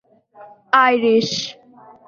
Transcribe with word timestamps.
Irish 0.83 1.31